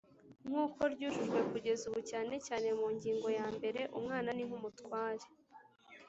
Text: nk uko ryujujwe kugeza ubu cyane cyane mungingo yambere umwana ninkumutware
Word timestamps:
nk 0.47 0.55
uko 0.65 0.81
ryujujwe 0.93 1.39
kugeza 1.51 1.81
ubu 1.89 1.99
cyane 2.09 2.35
cyane 2.47 2.67
mungingo 2.79 3.27
yambere 3.39 3.81
umwana 3.97 4.29
ninkumutware 4.33 5.25